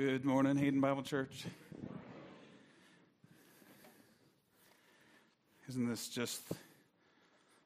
[0.00, 1.44] Good morning, Hayden Bible Church.
[5.68, 6.40] Isn't this just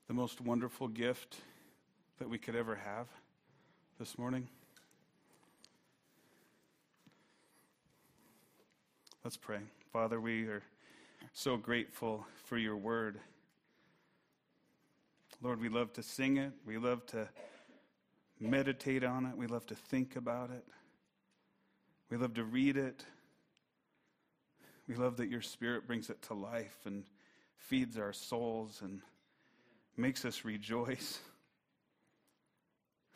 [0.09, 1.37] the most wonderful gift
[2.19, 3.07] that we could ever have
[4.01, 4.49] this morning?
[9.23, 9.61] Let's pray.
[9.93, 10.65] Father, we are
[11.35, 13.21] so grateful for your word.
[15.41, 16.51] Lord, we love to sing it.
[16.67, 17.29] We love to
[18.41, 19.37] meditate on it.
[19.37, 20.65] We love to think about it.
[22.11, 23.05] We love to read it.
[24.87, 27.05] We love that your spirit brings it to life and
[27.57, 29.01] feeds our souls and
[29.97, 31.19] makes us rejoice.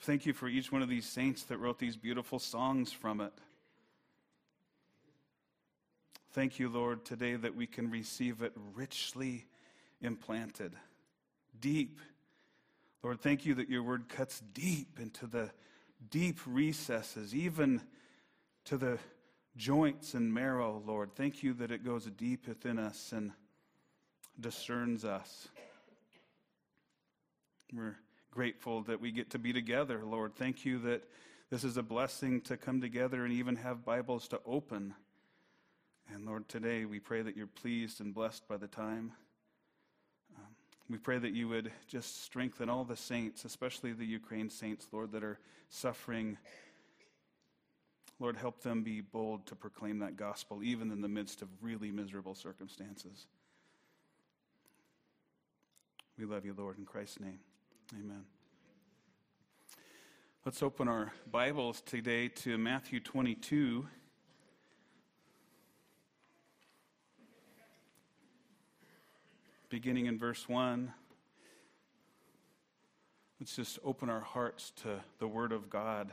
[0.00, 3.32] Thank you for each one of these saints that wrote these beautiful songs from it.
[6.32, 9.46] Thank you, Lord, today that we can receive it richly
[10.00, 10.72] implanted,
[11.58, 12.00] deep.
[13.02, 15.50] Lord, thank you that your word cuts deep into the
[16.10, 17.82] deep recesses, even
[18.68, 18.98] to the
[19.56, 21.14] joints and marrow, Lord.
[21.14, 23.32] Thank you that it goes deep within us and
[24.38, 25.48] discerns us.
[27.72, 27.96] We're
[28.30, 30.34] grateful that we get to be together, Lord.
[30.36, 31.08] Thank you that
[31.48, 34.92] this is a blessing to come together and even have Bibles to open.
[36.12, 39.12] And Lord, today we pray that you're pleased and blessed by the time.
[40.36, 40.44] Um,
[40.90, 45.12] we pray that you would just strengthen all the saints, especially the Ukraine saints, Lord,
[45.12, 45.38] that are
[45.70, 46.36] suffering
[48.20, 51.92] Lord, help them be bold to proclaim that gospel, even in the midst of really
[51.92, 53.26] miserable circumstances.
[56.18, 57.38] We love you, Lord, in Christ's name.
[57.94, 58.24] Amen.
[60.44, 63.86] Let's open our Bibles today to Matthew 22.
[69.68, 70.92] Beginning in verse 1.
[73.38, 76.12] Let's just open our hearts to the Word of God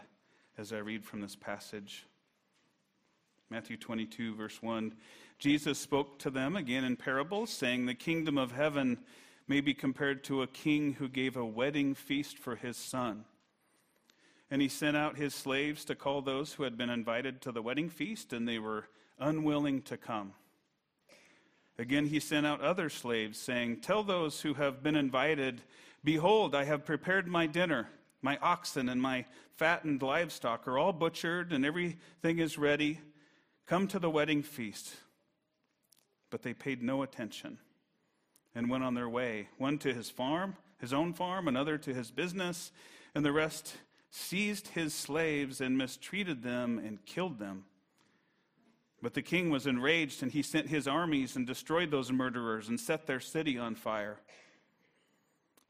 [0.58, 2.06] as I read from this passage.
[3.50, 4.94] Matthew 22, verse 1.
[5.38, 9.00] Jesus spoke to them again in parables, saying, The kingdom of heaven
[9.48, 13.26] may be compared to a king who gave a wedding feast for his son.
[14.50, 17.62] And he sent out his slaves to call those who had been invited to the
[17.62, 18.86] wedding feast, and they were
[19.20, 20.34] unwilling to come.
[21.78, 25.62] Again, he sent out other slaves, saying, Tell those who have been invited,
[26.04, 27.90] Behold, I have prepared my dinner.
[28.26, 29.26] My oxen and my
[29.56, 33.00] fattened livestock are all butchered, and everything is ready.
[33.68, 34.96] Come to the wedding feast.
[36.32, 37.60] But they paid no attention
[38.56, 42.10] and went on their way, one to his farm, his own farm, another to his
[42.10, 42.72] business,
[43.14, 43.78] and the rest
[44.10, 47.66] seized his slaves and mistreated them and killed them.
[49.04, 52.80] But the king was enraged, and he sent his armies and destroyed those murderers and
[52.80, 54.18] set their city on fire.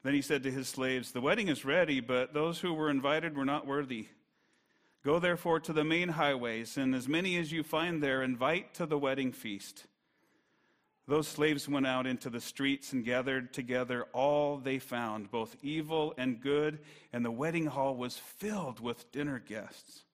[0.06, 3.36] Then he said to his slaves, The wedding is ready, but those who were invited
[3.36, 4.06] were not worthy.
[5.04, 8.86] Go therefore to the main highways, and as many as you find there, invite to
[8.86, 9.86] the wedding feast.
[11.08, 16.14] Those slaves went out into the streets and gathered together all they found, both evil
[16.16, 16.78] and good,
[17.12, 20.04] and the wedding hall was filled with dinner guests.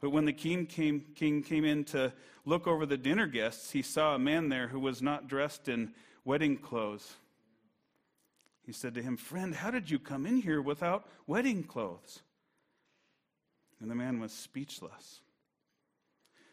[0.00, 2.12] But when the king came, king came in to
[2.44, 5.94] look over the dinner guests, he saw a man there who was not dressed in
[6.24, 7.16] wedding clothes.
[8.70, 12.20] He said to him, Friend, how did you come in here without wedding clothes?
[13.80, 15.22] And the man was speechless.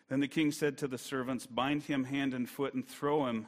[0.09, 3.45] Then the king said to the servants, Bind him hand and foot and throw him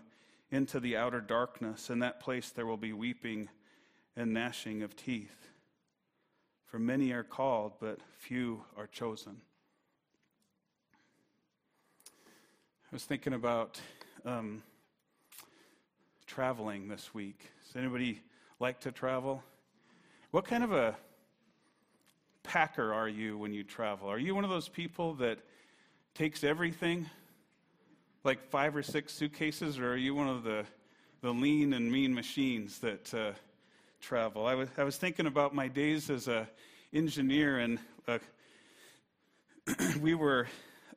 [0.51, 1.89] into the outer darkness.
[1.89, 3.49] In that place there will be weeping
[4.15, 5.49] and gnashing of teeth.
[6.67, 9.41] For many are called, but few are chosen.
[12.05, 13.81] I was thinking about
[14.25, 14.61] um,
[16.27, 17.49] traveling this week.
[17.65, 18.21] Does anybody
[18.59, 19.41] like to travel?
[20.31, 20.95] What kind of a
[22.43, 24.09] packer are you when you travel?
[24.09, 25.39] Are you one of those people that
[26.13, 27.09] takes everything,
[28.25, 30.65] like five or six suitcases, or are you one of the,
[31.21, 33.31] the lean and mean machines that uh,
[34.01, 34.45] travel?
[34.45, 36.45] I was, I was thinking about my days as an
[36.91, 38.19] engineer, and uh,
[40.01, 40.47] we were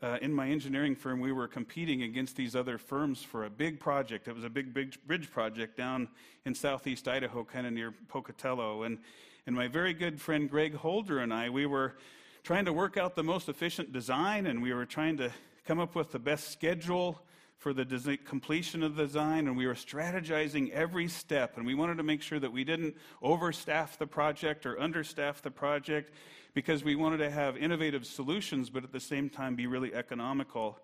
[0.02, 3.78] uh, in my engineering firm, we were competing against these other firms for a big
[3.78, 4.27] project.
[4.27, 6.09] It was a big, big bridge project down
[6.44, 8.82] in southeast Idaho, kind of near Pocatello.
[8.82, 8.98] And,
[9.47, 11.94] and my very good friend Greg Holder and I, we were
[12.42, 15.30] trying to work out the most efficient design, and we were trying to
[15.66, 17.22] come up with the best schedule
[17.62, 21.56] for the design, completion of the design, and we were strategizing every step.
[21.56, 25.50] And we wanted to make sure that we didn't overstaff the project or understaff the
[25.53, 26.12] project
[26.54, 30.76] because we wanted to have innovative solutions, but at the same time be really economical.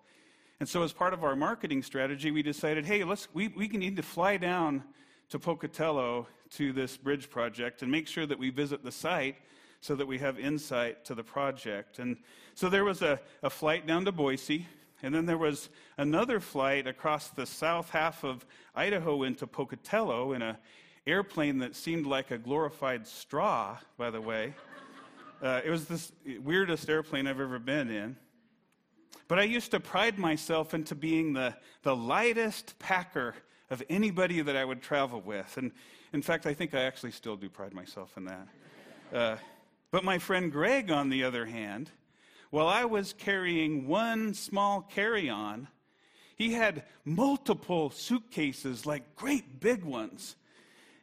[0.61, 3.97] And so, as part of our marketing strategy, we decided hey, let's, we, we need
[3.97, 4.85] to fly down
[5.31, 9.35] to Pocatello to this bridge project and make sure that we visit the site
[9.81, 11.99] so that we have insight to the project.
[11.99, 12.15] And
[12.55, 14.65] so there was a, a flight down to Boise,
[15.01, 20.41] and then there was another flight across the south half of Idaho into Pocatello in
[20.41, 20.57] an
[21.07, 24.53] airplane that seemed like a glorified straw, by the way.
[25.41, 28.17] Uh, it was the weirdest airplane I've ever been in.
[29.29, 33.35] But I used to pride myself into being the, the lightest packer
[33.69, 35.55] of anybody that I would travel with.
[35.55, 35.71] And
[36.11, 38.47] in fact, I think I actually still do pride myself in that.
[39.13, 39.35] Uh,
[39.91, 41.89] but my friend Greg, on the other hand,
[42.49, 45.67] while I was carrying one small carry on,
[46.35, 50.35] he had multiple suitcases, like great big ones.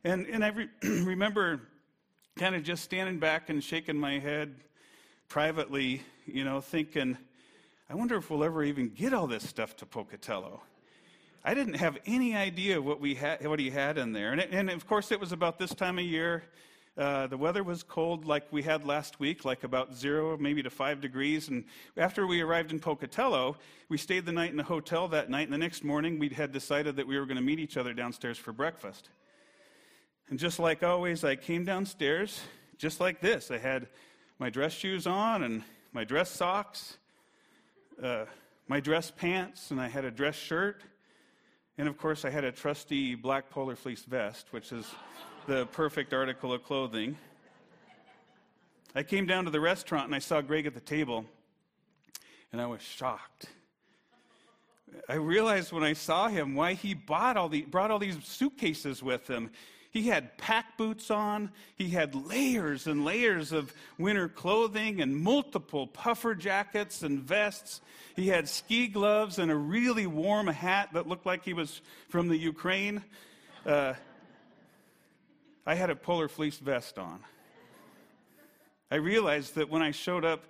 [0.03, 1.61] And, and I re- remember
[2.37, 4.55] kind of just standing back and shaking my head
[5.29, 7.17] privately, you know, thinking,
[7.89, 10.61] I wonder if we'll ever even get all this stuff to Pocatello.
[11.45, 14.51] I didn't have any idea what we had, what he had in there, and, it,
[14.51, 16.43] and of course it was about this time of year.
[16.97, 20.71] Uh, the weather was cold like we had last week, like about zero, maybe to
[20.71, 21.49] five degrees.
[21.49, 21.65] And
[21.97, 23.57] after we arrived in Pocatello,
[23.91, 25.45] we stayed the night in the hotel that night.
[25.45, 27.93] And the next morning, we had decided that we were going to meet each other
[27.93, 29.11] downstairs for breakfast.
[30.31, 32.41] And just like always, I came downstairs
[32.79, 33.51] just like this.
[33.51, 33.89] I had
[34.39, 35.63] my dress shoes on and
[35.93, 36.97] my dress socks,
[38.03, 38.25] uh,
[38.69, 40.83] my dress pants, and I had a dress shirt.
[41.77, 44.87] And of course, I had a trusty black polar fleece vest, which is
[45.47, 47.17] the perfect article of clothing.
[48.97, 51.25] I came down to the restaurant and I saw Greg at the table,
[52.51, 53.47] and I was shocked.
[55.09, 59.05] I realized when I saw him why he bought all the, brought all these suitcases
[59.05, 59.51] with him.
[59.93, 61.53] He had pack boots on.
[61.77, 67.81] He had layers and layers of winter clothing and multiple puffer jackets and vests.
[68.17, 72.27] He had ski gloves and a really warm hat that looked like he was from
[72.27, 73.05] the Ukraine.
[73.65, 73.95] Uh,
[75.69, 77.19] I had a polar fleece vest on.
[78.89, 80.45] I realized that when I showed up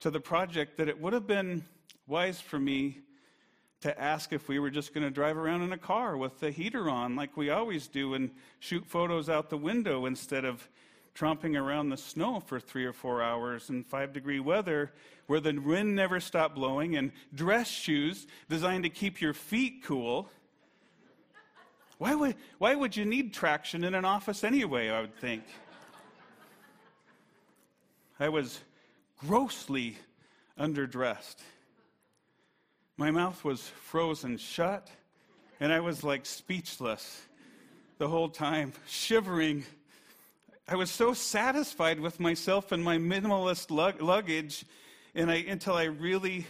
[0.00, 1.64] to the project that it would have been
[2.06, 2.98] wise for me
[3.80, 6.50] to ask if we were just going to drive around in a car with the
[6.50, 10.68] heater on like we always do and shoot photos out the window instead of
[11.14, 14.92] tromping around the snow for three or four hours in five degree weather
[15.28, 20.28] where the wind never stopped blowing and dress shoes designed to keep your feet cool
[21.98, 25.42] why would, why would you need traction in an office anyway, I would think?
[28.20, 28.60] I was
[29.18, 29.96] grossly
[30.58, 31.36] underdressed.
[32.96, 34.88] My mouth was frozen shut,
[35.60, 37.22] and I was like speechless
[37.98, 39.64] the whole time, shivering.
[40.68, 44.64] I was so satisfied with myself and my minimalist lug- luggage
[45.14, 46.46] and I, until I really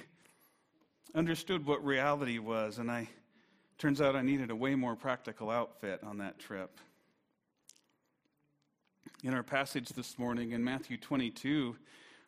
[1.15, 3.09] understood what reality was, and I
[3.79, 6.81] Turns out I needed a way more practical outfit on that trip.
[9.23, 11.77] In our passage this morning in Matthew 22,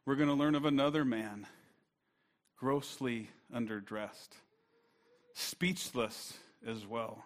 [0.07, 1.49] we're going to learn of another man,
[2.57, 4.29] grossly underdressed,
[5.35, 7.25] speechless as well.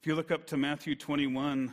[0.00, 1.72] If you look up to Matthew 21,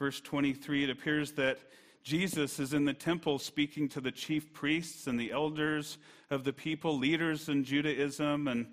[0.00, 1.60] verse 23, it appears that
[2.02, 5.98] Jesus is in the temple speaking to the chief priests and the elders
[6.30, 8.66] of the people, leaders in Judaism, and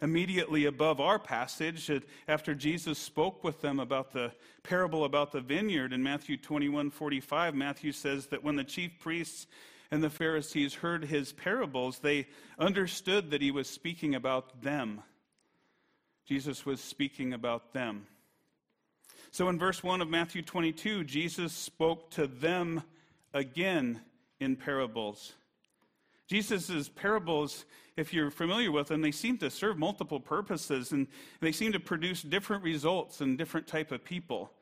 [0.00, 1.90] immediately above our passage,
[2.26, 7.54] after Jesus spoke with them about the parable about the vineyard in Matthew 21 45,
[7.54, 9.46] Matthew says that when the chief priests
[9.90, 12.26] and the Pharisees heard his parables, they
[12.58, 15.02] understood that he was speaking about them.
[16.26, 18.06] Jesus was speaking about them.
[19.30, 22.82] So in verse 1 of Matthew 22, Jesus spoke to them
[23.32, 24.00] again
[24.40, 25.32] in parables.
[26.28, 27.64] Jesus' parables
[27.98, 31.08] if you're familiar with them, they seem to serve multiple purposes and
[31.40, 34.52] they seem to produce different results in different type of people.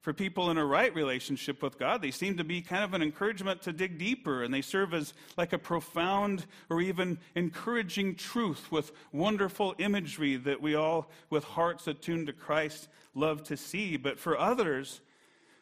[0.00, 3.02] For people in a right relationship with God, they seem to be kind of an
[3.02, 8.72] encouragement to dig deeper and they serve as like a profound or even encouraging truth
[8.72, 13.96] with wonderful imagery that we all, with hearts attuned to Christ, love to see.
[13.96, 15.02] But for others,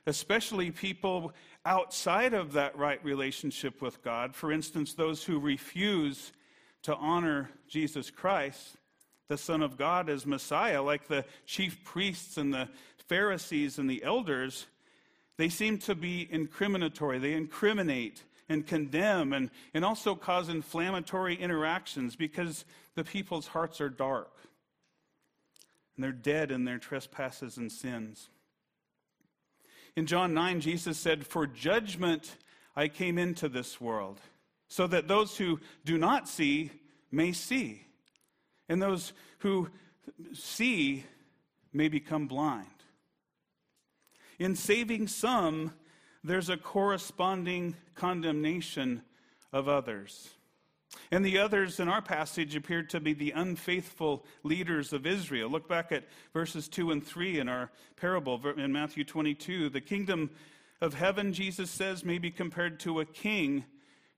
[0.06, 6.32] especially people outside of that right relationship with God, for instance, those who refuse
[6.82, 8.76] to honor Jesus Christ,
[9.28, 12.68] the Son of God, as Messiah, like the chief priests and the
[13.08, 14.66] Pharisees and the elders,
[15.36, 17.20] they seem to be incriminatory.
[17.20, 22.64] They incriminate and condemn and, and also cause inflammatory interactions because
[22.94, 24.32] the people's hearts are dark
[25.96, 28.28] and they're dead in their trespasses and sins.
[29.96, 32.36] In John 9, Jesus said, For judgment
[32.76, 34.20] I came into this world
[34.68, 36.70] so that those who do not see
[37.10, 37.82] may see,
[38.68, 39.68] and those who
[40.32, 41.04] see
[41.72, 42.66] may become blind.
[44.38, 45.74] In saving some,
[46.22, 49.02] there's a corresponding condemnation
[49.52, 50.30] of others.
[51.12, 55.48] And the others in our passage appear to be the unfaithful leaders of Israel.
[55.48, 59.70] Look back at verses 2 and 3 in our parable in Matthew 22.
[59.70, 60.30] The kingdom
[60.80, 63.64] of heaven, Jesus says, may be compared to a king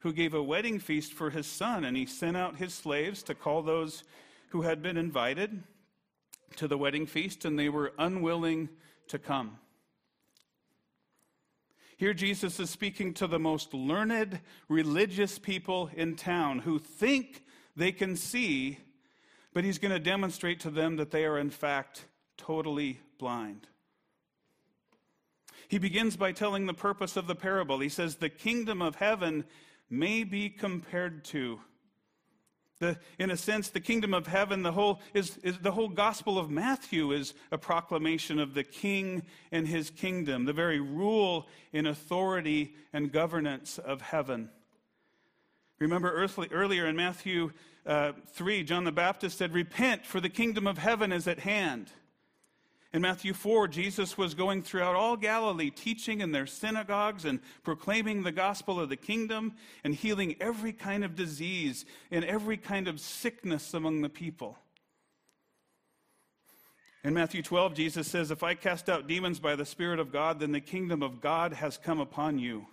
[0.00, 3.34] who gave a wedding feast for his son, and he sent out his slaves to
[3.34, 4.04] call those
[4.48, 5.62] who had been invited
[6.56, 8.68] to the wedding feast, and they were unwilling
[9.08, 9.58] to come.
[12.02, 17.44] Here, Jesus is speaking to the most learned religious people in town who think
[17.76, 18.80] they can see,
[19.54, 22.06] but he's going to demonstrate to them that they are, in fact,
[22.36, 23.68] totally blind.
[25.68, 27.78] He begins by telling the purpose of the parable.
[27.78, 29.44] He says, The kingdom of heaven
[29.88, 31.60] may be compared to
[32.82, 36.36] the, in a sense, the kingdom of heaven, the whole, is, is, the whole gospel
[36.36, 39.22] of Matthew is a proclamation of the king
[39.52, 44.50] and his kingdom, the very rule and authority and governance of heaven.
[45.78, 47.52] Remember earthly, earlier in Matthew
[47.86, 51.92] uh, 3, John the Baptist said, Repent, for the kingdom of heaven is at hand.
[52.94, 58.22] In Matthew 4, Jesus was going throughout all Galilee, teaching in their synagogues and proclaiming
[58.22, 63.00] the gospel of the kingdom and healing every kind of disease and every kind of
[63.00, 64.58] sickness among the people.
[67.02, 70.38] In Matthew 12, Jesus says, If I cast out demons by the Spirit of God,
[70.38, 72.66] then the kingdom of God has come upon you.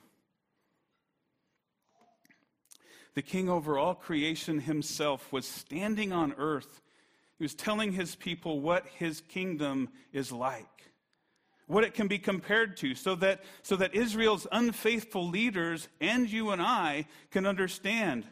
[3.15, 6.81] The king over all creation himself was standing on earth
[7.39, 10.91] he was telling his people what his kingdom is like,
[11.67, 16.49] what it can be compared to, so that, so that Israel's unfaithful leaders and you
[16.49, 18.25] and I can understand.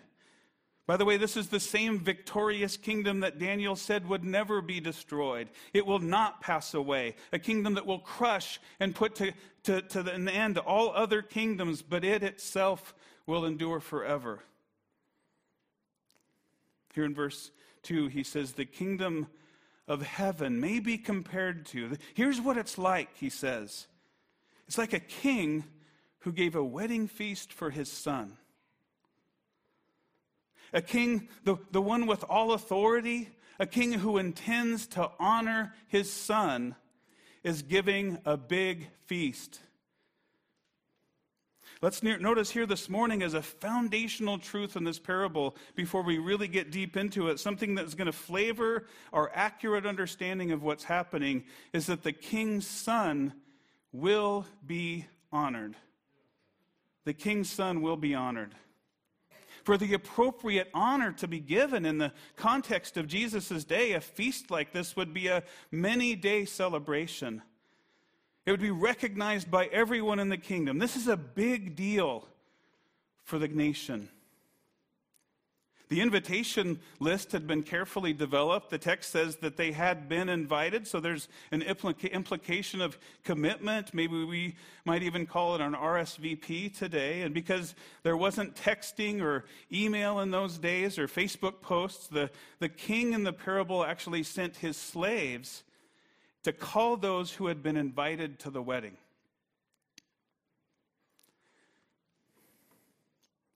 [0.87, 4.81] By the way, this is the same victorious kingdom that Daniel said would never be
[4.81, 5.49] destroyed.
[5.73, 7.15] It will not pass away.
[7.31, 9.31] A kingdom that will crush and put to,
[9.63, 12.93] to, to an end all other kingdoms, but it itself
[13.25, 14.39] will endure forever.
[16.93, 17.51] Here in verse
[17.87, 19.27] 2, he says, The kingdom
[19.87, 21.97] of heaven may be compared to.
[22.13, 23.87] Here's what it's like, he says.
[24.67, 25.63] It's like a king
[26.19, 28.37] who gave a wedding feast for his son.
[30.73, 33.29] A king, the, the one with all authority,
[33.59, 36.75] a king who intends to honor his son,
[37.43, 39.61] is giving a big feast.
[41.79, 46.47] Let's notice here this morning as a foundational truth in this parable before we really
[46.47, 51.43] get deep into it, something that's going to flavor our accurate understanding of what's happening
[51.73, 53.31] is that the king's son
[53.91, 55.75] will be honored.
[57.05, 58.55] The king's son will be honored.
[59.63, 64.49] For the appropriate honor to be given in the context of Jesus' day, a feast
[64.49, 67.43] like this would be a many day celebration.
[68.47, 70.79] It would be recognized by everyone in the kingdom.
[70.79, 72.25] This is a big deal
[73.25, 74.07] for the nation.
[75.89, 78.69] The invitation list had been carefully developed.
[78.69, 83.93] The text says that they had been invited, so there's an implica- implication of commitment.
[83.93, 87.23] Maybe we might even call it an RSVP today.
[87.23, 92.69] And because there wasn't texting or email in those days or Facebook posts, the, the
[92.69, 95.63] king in the parable actually sent his slaves
[96.47, 98.95] to call those who had been invited to the wedding.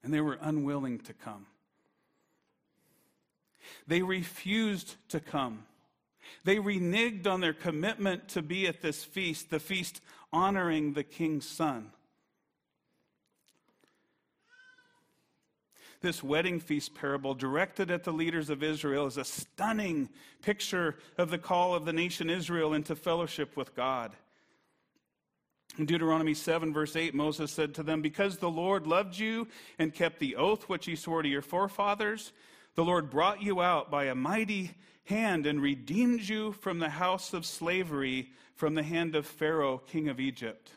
[0.03, 1.45] And they were unwilling to come.
[3.88, 5.63] They refused to come.
[6.43, 10.01] They reneged on their commitment to be at this feast, the feast
[10.33, 11.93] honoring the king's son.
[16.01, 20.10] This wedding feast parable directed at the leaders of Israel is a stunning
[20.41, 24.12] picture of the call of the nation Israel into fellowship with God.
[25.77, 29.48] In Deuteronomy 7, verse 8, Moses said to them, Because the Lord loved you
[29.79, 32.34] and kept the oath which he swore to your forefathers,
[32.75, 34.72] the Lord brought you out by a mighty
[35.05, 40.10] hand and redeemed you from the house of slavery, from the hand of Pharaoh, king
[40.10, 40.72] of Egypt.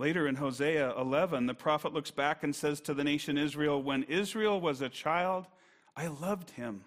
[0.00, 4.04] Later in Hosea 11, the prophet looks back and says to the nation Israel, When
[4.04, 5.44] Israel was a child,
[5.94, 6.86] I loved him.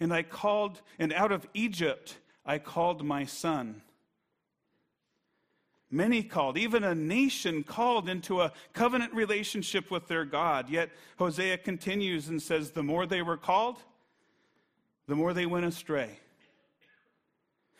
[0.00, 3.80] And I called, and out of Egypt I called my son.
[5.88, 10.68] Many called, even a nation called into a covenant relationship with their God.
[10.68, 13.78] Yet Hosea continues and says, The more they were called,
[15.06, 16.18] the more they went astray.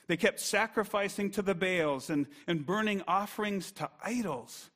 [0.07, 4.71] They kept sacrificing to the Baals and, and burning offerings to idols.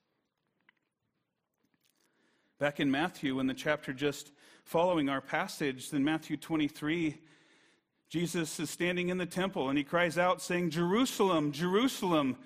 [2.58, 4.32] Back in Matthew, in the chapter just
[4.64, 7.18] following our passage, in Matthew 23,
[8.08, 12.36] Jesus is standing in the temple and he cries out, saying, Jerusalem, Jerusalem,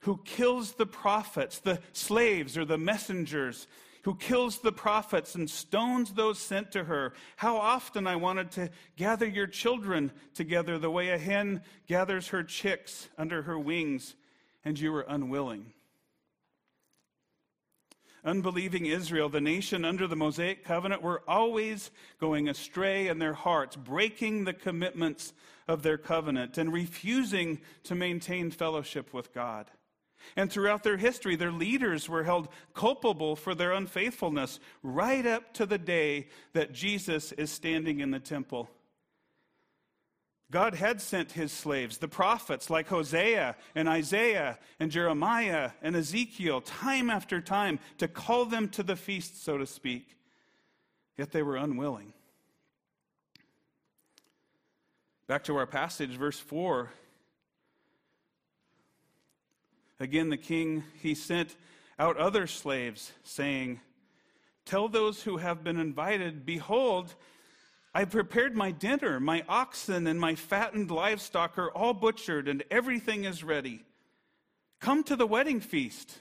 [0.00, 3.68] who kills the prophets, the slaves or the messengers,
[4.02, 7.12] who kills the prophets and stones those sent to her.
[7.36, 12.42] How often I wanted to gather your children together the way a hen gathers her
[12.42, 14.16] chicks under her wings,
[14.64, 15.72] and you were unwilling.
[18.22, 23.76] Unbelieving Israel, the nation under the Mosaic covenant, were always going astray in their hearts,
[23.76, 25.32] breaking the commitments
[25.66, 29.70] of their covenant and refusing to maintain fellowship with God.
[30.36, 35.66] And throughout their history, their leaders were held culpable for their unfaithfulness right up to
[35.66, 38.70] the day that Jesus is standing in the temple.
[40.50, 46.60] God had sent his slaves, the prophets like Hosea and Isaiah and Jeremiah and Ezekiel,
[46.60, 50.16] time after time to call them to the feast, so to speak.
[51.16, 52.12] Yet they were unwilling.
[55.28, 56.90] Back to our passage, verse 4
[60.00, 61.56] Again, the king, he sent
[61.98, 63.80] out other slaves, saying,
[64.64, 67.14] Tell those who have been invited, Behold,
[67.94, 69.20] I prepared my dinner.
[69.20, 73.84] My oxen and my fattened livestock are all butchered, and everything is ready.
[74.80, 76.20] Come to the wedding feast.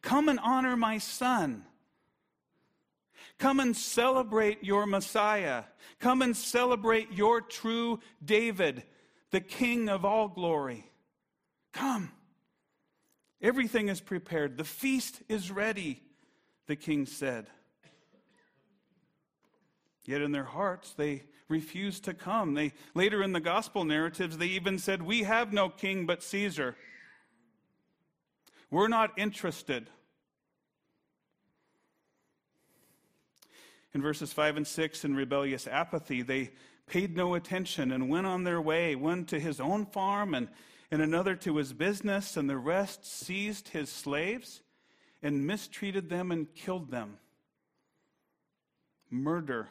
[0.00, 1.66] Come and honor my son.
[3.38, 5.64] Come and celebrate your Messiah.
[5.98, 8.84] Come and celebrate your true David,
[9.30, 10.89] the King of all glory.
[11.72, 12.12] Come.
[13.42, 14.56] Everything is prepared.
[14.56, 16.02] The feast is ready,
[16.66, 17.46] the king said.
[20.04, 22.54] Yet in their hearts, they refused to come.
[22.54, 26.76] They, later in the gospel narratives, they even said, We have no king but Caesar.
[28.70, 29.88] We're not interested.
[33.92, 36.50] In verses 5 and 6, in rebellious apathy, they
[36.86, 40.48] paid no attention and went on their way, one to his own farm and
[40.90, 44.62] and another to his business, and the rest seized his slaves
[45.22, 47.18] and mistreated them and killed them.
[49.10, 49.68] Murder.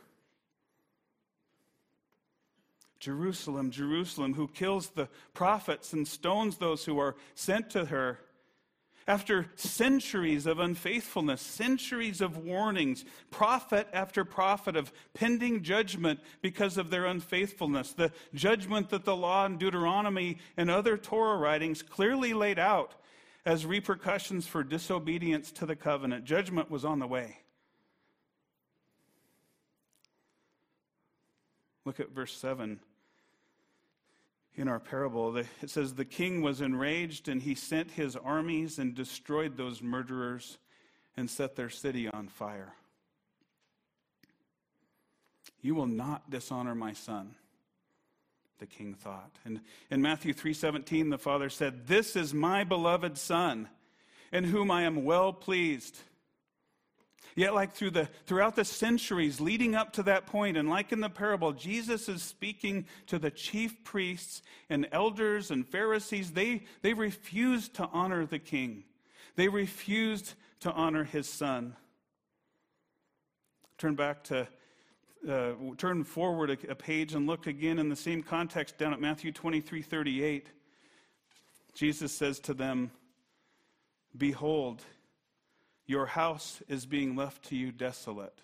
[2.99, 8.19] Jerusalem, Jerusalem, who kills the prophets and stones those who are sent to her.
[9.09, 16.91] After centuries of unfaithfulness, centuries of warnings, prophet after prophet of pending judgment because of
[16.91, 22.59] their unfaithfulness, the judgment that the law in Deuteronomy and other Torah writings clearly laid
[22.59, 22.93] out
[23.47, 27.39] as repercussions for disobedience to the covenant, judgment was on the way.
[31.83, 32.79] Look at verse 7
[34.55, 35.35] in our parable.
[35.37, 40.57] It says, The king was enraged, and he sent his armies and destroyed those murderers
[41.15, 42.73] and set their city on fire.
[45.61, 47.35] You will not dishonor my son,
[48.59, 49.31] the king thought.
[49.43, 53.69] And in Matthew 3:17 the father said, "This is my beloved son,
[54.31, 55.97] in whom I am well pleased."
[57.35, 60.99] Yet, like through the, throughout the centuries leading up to that point, and like in
[60.99, 66.31] the parable, Jesus is speaking to the chief priests and elders and Pharisees.
[66.31, 68.83] They, they refused to honor the king,
[69.35, 71.75] they refused to honor his son.
[73.77, 74.45] Turn back to,
[75.27, 78.99] uh, turn forward a, a page and look again in the same context down at
[78.99, 80.47] Matthew 23 38.
[81.73, 82.91] Jesus says to them,
[84.17, 84.83] Behold,
[85.89, 88.39] your house is being left to you desolate.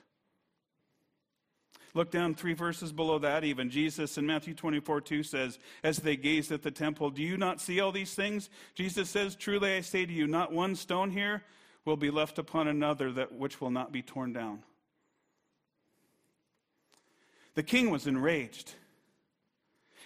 [1.94, 3.70] Look down three verses below that, even.
[3.70, 7.62] Jesus in Matthew 24 2 says, As they gazed at the temple, Do you not
[7.62, 8.50] see all these things?
[8.74, 11.44] Jesus says, Truly I say to you, not one stone here
[11.86, 14.64] will be left upon another that which will not be torn down.
[17.54, 18.74] The king was enraged.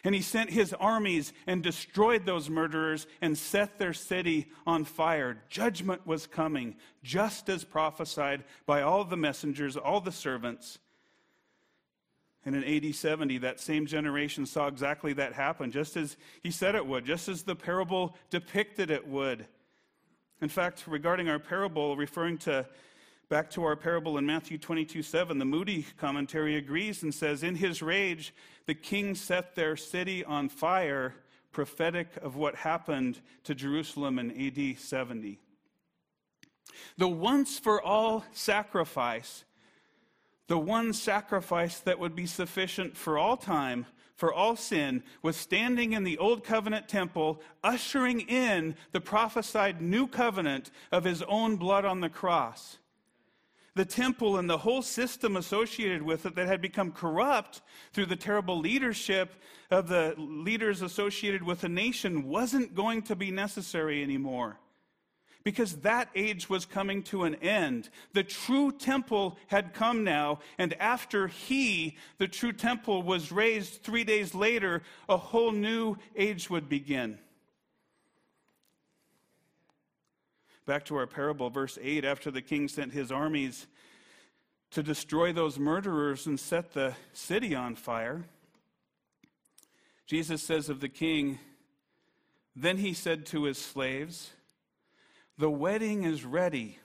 [0.04, 5.44] And he sent his armies and destroyed those murderers and set their city on fire.
[5.50, 10.80] Judgment was coming, just as prophesied by all the messengers, all the servants.
[12.46, 16.76] And in AD 70, that same generation saw exactly that happen, just as he said
[16.76, 19.46] it would, just as the parable depicted it would.
[20.42, 22.66] In fact, regarding our parable, referring to
[23.30, 27.54] Back to our parable in Matthew 22 7, the Moody commentary agrees and says, In
[27.54, 28.34] his rage,
[28.66, 31.14] the king set their city on fire,
[31.52, 35.40] prophetic of what happened to Jerusalem in AD 70.
[36.98, 39.46] The once for all sacrifice,
[40.48, 45.94] the one sacrifice that would be sufficient for all time, for all sin, was standing
[45.94, 51.86] in the Old Covenant temple, ushering in the prophesied new covenant of his own blood
[51.86, 52.80] on the cross.
[53.80, 57.62] The temple and the whole system associated with it that had become corrupt
[57.94, 59.32] through the terrible leadership
[59.72, 64.60] of the leaders associated with the nation wasn't going to be necessary anymore.
[65.46, 67.88] Because that age was coming to an end.
[68.12, 74.04] The true temple had come now, and after he, the true temple, was raised three
[74.04, 77.18] days later, a whole new age would begin.
[80.70, 83.66] Back to our parable, verse 8 after the king sent his armies
[84.70, 88.26] to destroy those murderers and set the city on fire,
[90.06, 91.40] Jesus says of the king,
[92.56, 94.30] Then he said to his slaves,
[95.40, 96.78] The wedding is ready.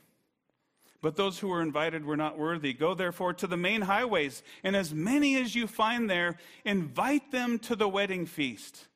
[1.03, 2.73] But those who were invited were not worthy.
[2.73, 7.59] Go therefore to the main highways, and as many as you find there, invite them
[7.59, 8.87] to the wedding feast.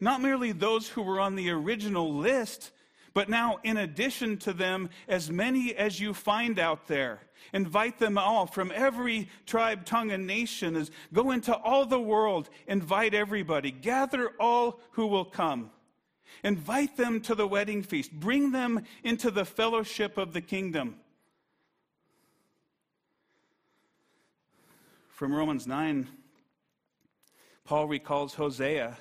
[0.00, 2.70] Not merely those who were on the original list,
[3.12, 7.20] but now, in addition to them, as many as you find out there,
[7.52, 10.76] invite them all from every tribe, tongue, and nation.
[10.76, 15.70] As go into all the world, invite everybody, gather all who will come.
[16.44, 18.12] Invite them to the wedding feast.
[18.12, 20.96] Bring them into the fellowship of the kingdom.
[25.08, 26.08] From Romans 9,
[27.64, 28.96] Paul recalls Hosea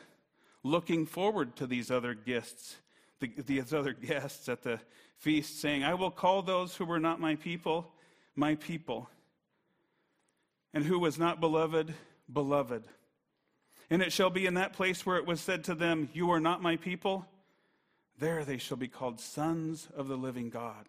[0.64, 2.76] looking forward to these other gifts
[3.20, 4.80] the, these other guests at the
[5.18, 7.92] feast, saying, I will call those who were not my people,
[8.36, 9.10] my people,
[10.74, 11.94] and who was not beloved,
[12.32, 12.84] beloved.
[13.90, 16.40] And it shall be in that place where it was said to them, You are
[16.40, 17.26] not my people,
[18.20, 20.86] there they shall be called sons of the living God.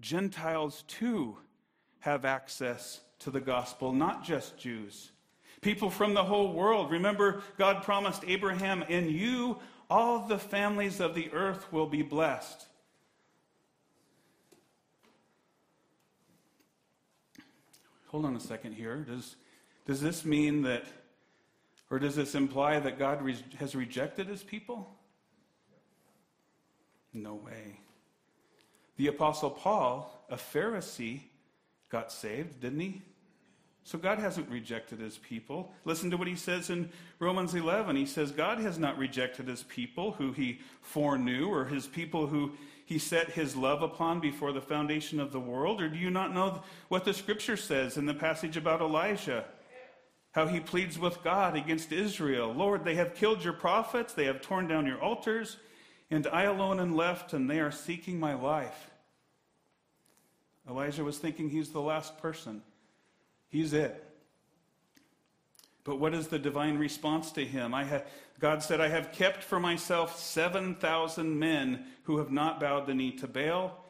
[0.00, 1.36] Gentiles too
[2.00, 5.10] have access to the gospel, not just Jews.
[5.60, 6.90] People from the whole world.
[6.90, 9.58] Remember, God promised Abraham, In you
[9.90, 12.66] all the families of the earth will be blessed.
[18.08, 18.96] Hold on a second here.
[18.96, 19.36] Does,
[19.86, 20.84] does this mean that,
[21.90, 24.94] or does this imply that God re- has rejected his people?
[27.12, 27.80] No way.
[28.96, 31.20] The Apostle Paul, a Pharisee,
[31.90, 33.02] got saved, didn't he?
[33.88, 35.72] So God hasn't rejected his people.
[35.86, 37.96] Listen to what he says in Romans 11.
[37.96, 42.52] He says, God has not rejected his people who he foreknew, or his people who
[42.84, 45.80] he set his love upon before the foundation of the world.
[45.80, 49.46] Or do you not know what the scripture says in the passage about Elijah?
[50.32, 54.42] How he pleads with God against Israel Lord, they have killed your prophets, they have
[54.42, 55.56] torn down your altars,
[56.10, 58.90] and I alone am left, and they are seeking my life.
[60.68, 62.60] Elijah was thinking he's the last person.
[63.48, 64.04] He's it.
[65.84, 67.72] But what is the divine response to him?
[67.72, 68.02] I ha-
[68.40, 73.12] God said, I have kept for myself 7,000 men who have not bowed the knee
[73.12, 73.84] to Baal.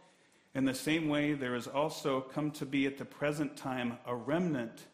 [0.54, 4.14] In the same way, there has also come to be at the present time a
[4.14, 4.86] remnant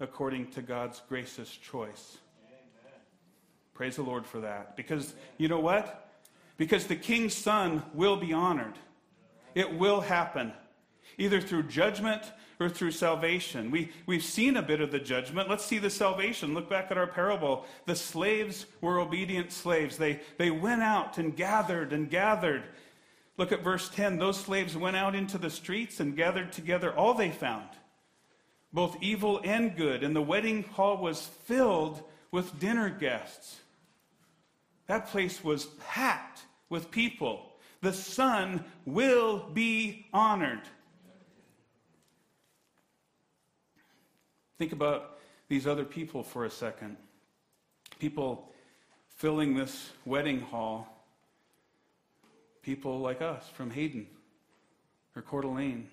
[0.00, 2.18] according to God's gracious choice.
[2.46, 3.00] Amen.
[3.74, 4.76] Praise the Lord for that.
[4.76, 6.08] Because you know what?
[6.56, 8.78] Because the king's son will be honored.
[9.54, 10.52] It will happen,
[11.18, 12.22] either through judgment
[12.64, 13.70] or through salvation.
[13.70, 15.48] We, we've seen a bit of the judgment.
[15.48, 16.54] Let's see the salvation.
[16.54, 17.66] Look back at our parable.
[17.86, 19.96] The slaves were obedient slaves.
[19.96, 22.64] They, they went out and gathered and gathered.
[23.36, 24.18] Look at verse 10.
[24.18, 27.68] Those slaves went out into the streets and gathered together all they found,
[28.72, 30.02] both evil and good.
[30.02, 33.60] And the wedding hall was filled with dinner guests.
[34.86, 37.52] That place was packed with people.
[37.80, 40.62] The Son will be honored.
[44.64, 46.96] Think about these other people for a second.
[47.98, 48.50] People
[49.16, 51.04] filling this wedding hall.
[52.62, 54.06] People like us from Hayden
[55.14, 55.86] or Coeur d'Alene.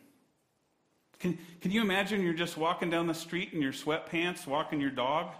[1.19, 4.89] Can, can you imagine you're just walking down the street in your sweatpants, walking your
[4.89, 5.33] dog,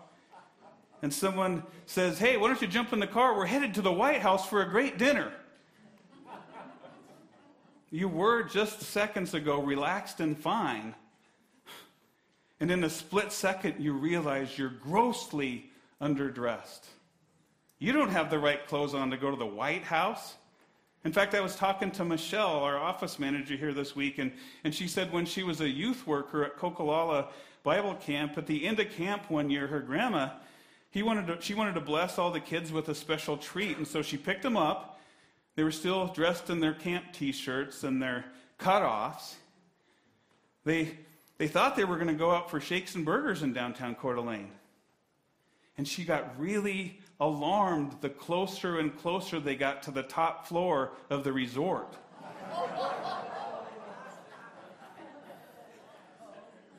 [1.02, 3.38] and someone says, Hey, why don't you jump in the car?
[3.38, 5.32] We're headed to the White House for a great dinner.
[7.92, 10.96] you were just seconds ago relaxed and fine.
[12.62, 16.82] And in a split second, you realize you're grossly underdressed.
[17.80, 20.36] You don't have the right clothes on to go to the White House.
[21.04, 24.32] In fact, I was talking to Michelle, our office manager here this week, and,
[24.64, 27.30] and she said when she was a youth worker at Cocolalla
[27.64, 30.30] Bible Camp, at the end of camp one year, her grandma,
[30.92, 33.78] he wanted to, she wanted to bless all the kids with a special treat.
[33.78, 35.00] And so she picked them up.
[35.56, 38.26] They were still dressed in their camp t shirts and their
[38.60, 39.34] cutoffs.
[40.64, 41.00] They
[41.42, 44.14] they thought they were going to go out for shakes and burgers in downtown Coeur
[44.14, 44.52] d'Alene.
[45.76, 50.92] And she got really alarmed the closer and closer they got to the top floor
[51.10, 51.98] of the resort.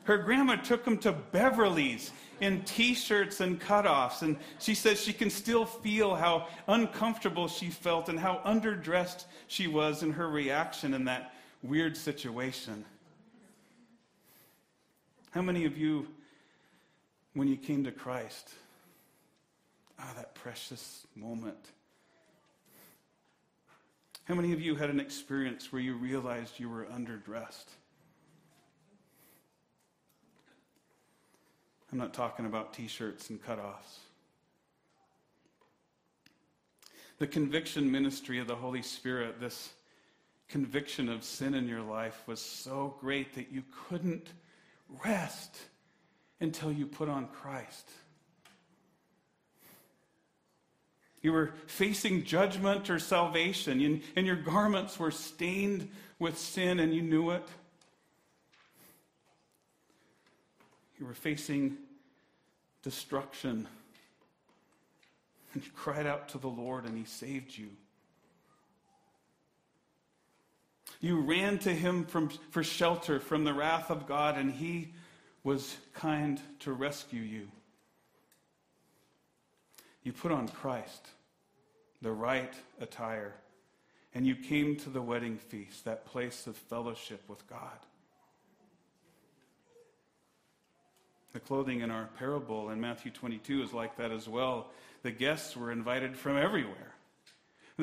[0.05, 5.11] Her grandma took them to Beverly's in t shirts and cutoffs, and she says she
[5.11, 10.93] can still feel how uncomfortable she felt and how underdressed she was in her reaction
[10.93, 12.85] in that weird situation.
[15.33, 16.05] How many of you,
[17.33, 18.51] when you came to Christ,
[19.97, 21.71] ah, that precious moment?
[24.25, 27.65] How many of you had an experience where you realized you were underdressed?
[31.91, 34.01] I'm not talking about t shirts and cutoffs.
[37.17, 39.71] The conviction ministry of the Holy Spirit, this
[40.47, 44.27] conviction of sin in your life, was so great that you couldn't
[45.03, 45.57] rest
[46.39, 47.89] until you put on Christ.
[51.21, 57.01] You were facing judgment or salvation, and your garments were stained with sin, and you
[57.01, 57.47] knew it.
[60.99, 61.77] You were facing
[62.81, 63.67] destruction.
[65.53, 67.69] And you cried out to the Lord, and He saved you.
[71.03, 74.93] You ran to Him from, for shelter from the wrath of God, and He
[75.43, 77.49] was kind to rescue you.
[80.03, 81.09] You put on Christ,
[82.01, 83.33] the right attire,
[84.15, 87.79] and you came to the wedding feast, that place of fellowship with God.
[91.33, 94.69] The clothing in our parable in Matthew 22 is like that as well.
[95.01, 96.92] The guests were invited from everywhere.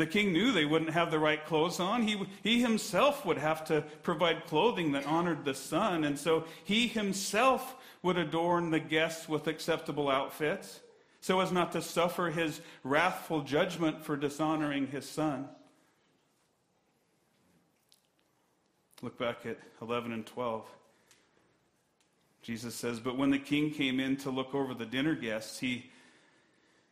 [0.00, 2.00] The king knew they wouldn't have the right clothes on.
[2.00, 6.88] He, he himself would have to provide clothing that honored the son, and so he
[6.88, 10.80] himself would adorn the guests with acceptable outfits
[11.20, 15.50] so as not to suffer his wrathful judgment for dishonoring his son.
[19.02, 20.66] Look back at 11 and 12.
[22.40, 25.90] Jesus says, But when the king came in to look over the dinner guests, he,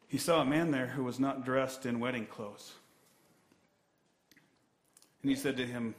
[0.08, 2.74] he saw a man there who was not dressed in wedding clothes.
[5.22, 5.94] And he said to him,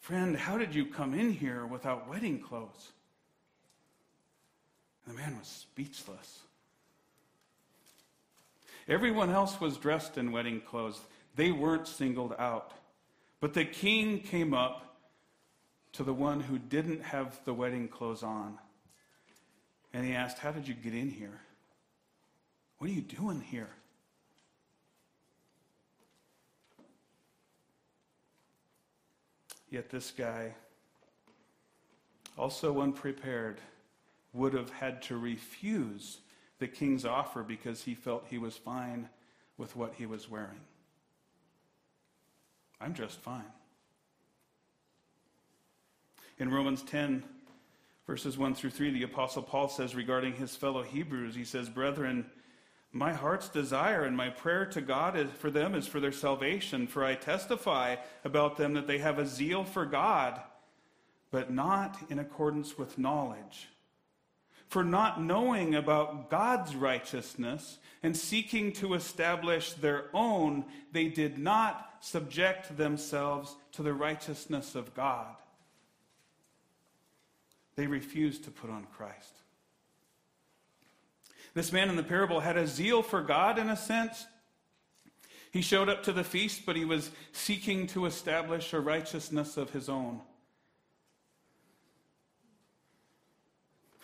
[0.00, 2.92] Friend, how did you come in here without wedding clothes?
[5.06, 6.40] the man was speechless.
[8.88, 11.00] Everyone else was dressed in wedding clothes.
[11.36, 12.72] They weren't singled out.
[13.40, 14.96] But the king came up
[15.92, 18.58] to the one who didn't have the wedding clothes on.
[19.92, 21.40] And he asked, How did you get in here?
[22.78, 23.70] What are you doing here?
[29.70, 30.54] Yet this guy,
[32.38, 33.60] also unprepared,
[34.32, 36.18] would have had to refuse
[36.58, 39.08] the king's offer because he felt he was fine
[39.58, 40.60] with what he was wearing.
[42.80, 43.44] I'm just fine.
[46.38, 47.24] In Romans 10,
[48.06, 52.26] verses 1 through 3, the Apostle Paul says regarding his fellow Hebrews, he says, Brethren,
[52.96, 56.86] my heart's desire and my prayer to God is, for them is for their salvation,
[56.86, 60.40] for I testify about them that they have a zeal for God,
[61.30, 63.68] but not in accordance with knowledge.
[64.68, 71.98] For not knowing about God's righteousness and seeking to establish their own, they did not
[72.00, 75.36] subject themselves to the righteousness of God.
[77.76, 79.34] They refused to put on Christ.
[81.56, 84.26] This man in the parable had a zeal for God in a sense.
[85.50, 89.70] He showed up to the feast, but he was seeking to establish a righteousness of
[89.70, 90.20] his own.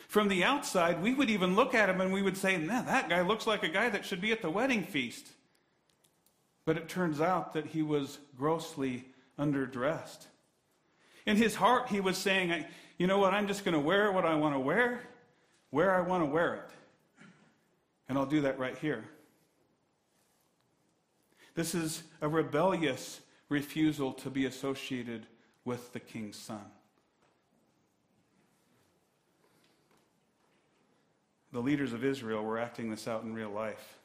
[0.08, 3.10] From the outside, we would even look at him and we would say, man, that
[3.10, 5.28] guy looks like a guy that should be at the wedding feast.
[6.64, 9.04] But it turns out that he was grossly
[9.38, 10.24] underdressed.
[11.26, 12.64] In his heart, he was saying,
[12.96, 15.02] you know what, I'm just going to wear what I want to wear,
[15.68, 16.70] where I want to wear it.
[18.12, 19.04] And I'll do that right here.
[21.54, 25.24] This is a rebellious refusal to be associated
[25.64, 26.60] with the king's son.
[31.52, 33.96] The leaders of Israel were acting this out in real life.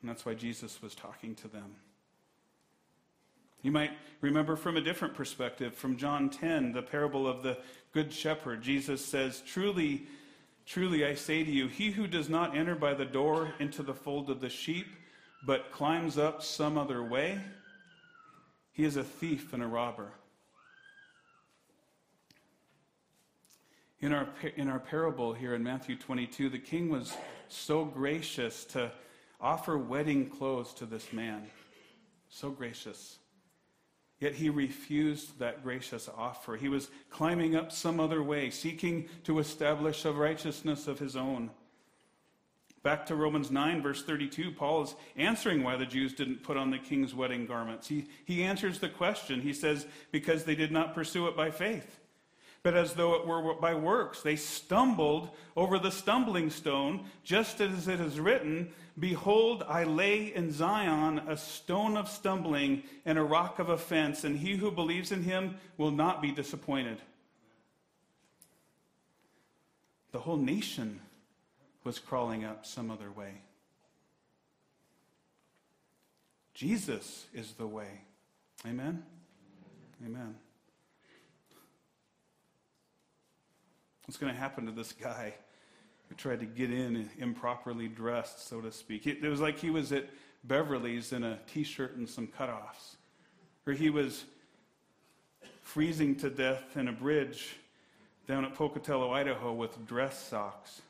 [0.00, 1.74] And that's why Jesus was talking to them.
[3.62, 7.58] You might remember from a different perspective, from John 10, the parable of the
[7.92, 8.62] Good Shepherd.
[8.62, 10.06] Jesus says, Truly,
[10.68, 13.94] truly I say to you, he who does not enter by the door into the
[13.94, 14.86] fold of the sheep,
[15.46, 17.40] but climbs up some other way,
[18.72, 20.12] he is a thief and a robber.
[24.00, 27.16] In our, in our parable here in Matthew 22, the king was
[27.48, 28.92] so gracious to
[29.40, 31.46] offer wedding clothes to this man.
[32.28, 33.18] So gracious.
[34.20, 36.56] Yet he refused that gracious offer.
[36.56, 41.50] He was climbing up some other way, seeking to establish a righteousness of his own.
[42.82, 46.70] Back to Romans 9, verse 32, Paul is answering why the Jews didn't put on
[46.70, 47.88] the king's wedding garments.
[47.88, 49.40] He, he answers the question.
[49.40, 51.98] He says, because they did not pursue it by faith
[52.62, 54.22] but as though it were by works.
[54.22, 60.50] They stumbled over the stumbling stone, just as it is written Behold, I lay in
[60.50, 65.22] Zion a stone of stumbling and a rock of offense, and he who believes in
[65.22, 66.98] him will not be disappointed.
[70.10, 71.00] The whole nation
[71.84, 73.34] was crawling up some other way.
[76.54, 78.00] Jesus is the way.
[78.66, 79.04] Amen?
[80.04, 80.34] Amen.
[84.08, 85.34] What's going to happen to this guy
[86.08, 89.06] who tried to get in improperly dressed, so to speak?
[89.06, 90.06] It, was like he was at
[90.44, 92.96] Beverly's in a t shirt and some cutoffs,
[93.66, 94.24] or he was
[95.60, 97.56] freezing to death in a bridge
[98.26, 100.80] down at Pocatello, Idaho, with dress socks.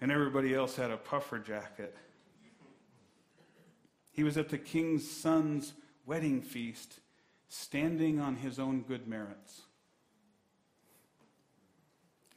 [0.00, 1.96] And everybody else had a puffer jacket.
[4.12, 5.72] He was at the king's son's
[6.06, 7.00] wedding feast,
[7.48, 9.62] standing on his own good merits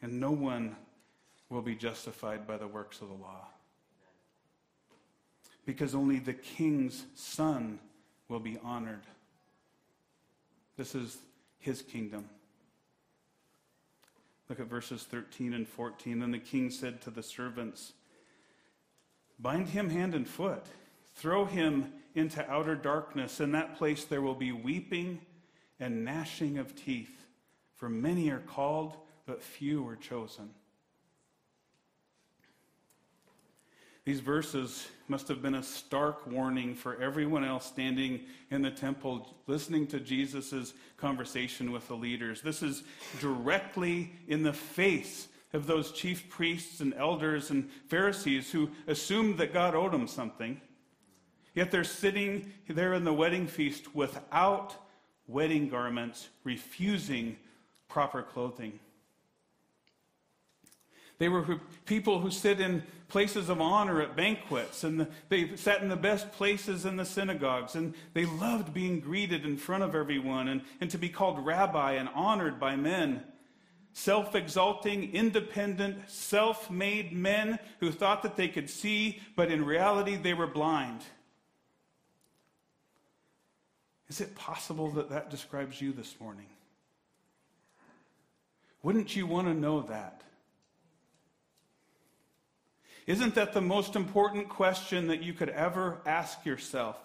[0.05, 0.75] and no one
[1.49, 3.47] will be justified by the works of the law.
[5.65, 7.79] Because only the king's son
[8.29, 9.01] will be honored.
[10.77, 11.17] This is
[11.57, 12.29] his kingdom.
[14.47, 16.19] Look at verses 13 and 14.
[16.19, 17.93] Then the king said to the servants,
[19.39, 20.67] Bind him hand and foot,
[21.15, 23.39] throw him into outer darkness.
[23.39, 25.21] In that place there will be weeping
[25.79, 27.25] and gnashing of teeth,
[27.73, 30.49] for many are called but few were chosen.
[34.05, 39.35] These verses must have been a stark warning for everyone else standing in the temple
[39.47, 42.41] listening to Jesus' conversation with the leaders.
[42.41, 42.83] This is
[43.19, 49.53] directly in the face of those chief priests and elders and Pharisees who assumed that
[49.53, 50.61] God owed them something.
[51.55, 54.75] Yet they're sitting there in the wedding feast without
[55.25, 57.37] wedding garments, refusing
[57.87, 58.79] proper clothing.
[61.17, 65.89] They were people who sit in places of honor at banquets, and they sat in
[65.89, 70.47] the best places in the synagogues, and they loved being greeted in front of everyone
[70.47, 73.23] and, and to be called rabbi and honored by men.
[73.93, 80.17] Self exalting, independent, self made men who thought that they could see, but in reality
[80.17, 81.01] they were blind.
[84.09, 86.47] Is it possible that that describes you this morning?
[88.83, 90.21] Wouldn't you want to know that?
[93.07, 96.97] Isn't that the most important question that you could ever ask yourself?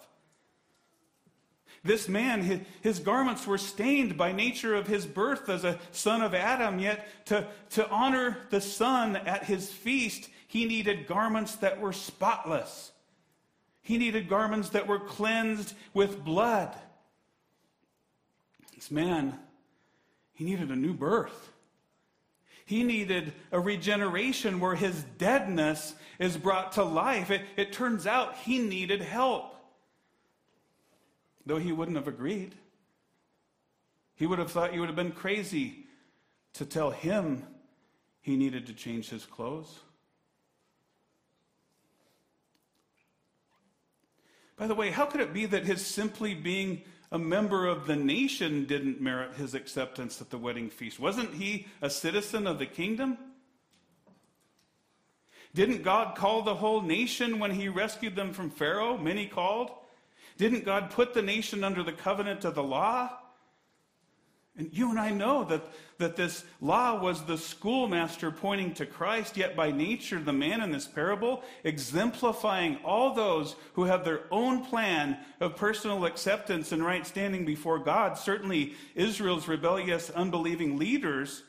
[1.82, 6.34] This man, his, garments were stained by nature of his birth as a son of
[6.34, 11.94] Adam, yet to, to honor the son at his feast, he needed garments that were
[11.94, 12.92] spotless.
[13.80, 16.74] He needed garments that were cleansed with blood.
[18.74, 19.38] This man,
[20.34, 21.49] he needed a new birth.
[22.70, 27.28] He needed a regeneration where his deadness is brought to life.
[27.32, 29.56] It, it turns out he needed help.
[31.44, 32.54] Though he wouldn't have agreed.
[34.14, 35.86] He would have thought you would have been crazy
[36.52, 37.44] to tell him
[38.20, 39.80] he needed to change his clothes.
[44.56, 47.96] By the way, how could it be that his simply being a member of the
[47.96, 51.00] nation didn't merit his acceptance at the wedding feast.
[51.00, 53.18] Wasn't he a citizen of the kingdom?
[55.54, 58.96] Didn't God call the whole nation when he rescued them from Pharaoh?
[58.96, 59.70] Many called.
[60.38, 63.10] Didn't God put the nation under the covenant of the law?
[64.60, 65.62] And you and I know that,
[65.96, 70.70] that this law was the schoolmaster pointing to Christ, yet by nature, the man in
[70.70, 77.06] this parable, exemplifying all those who have their own plan of personal acceptance and right
[77.06, 78.18] standing before God.
[78.18, 81.42] Certainly, Israel's rebellious, unbelieving leaders